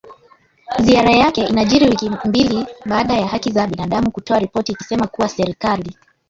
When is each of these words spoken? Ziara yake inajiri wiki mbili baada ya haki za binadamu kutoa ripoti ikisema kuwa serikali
Ziara 0.83 1.11
yake 1.11 1.43
inajiri 1.45 1.85
wiki 1.89 2.09
mbili 2.25 2.65
baada 2.85 3.13
ya 3.13 3.27
haki 3.27 3.51
za 3.51 3.67
binadamu 3.67 4.11
kutoa 4.11 4.39
ripoti 4.39 4.71
ikisema 4.71 5.07
kuwa 5.07 5.29
serikali 5.29 5.95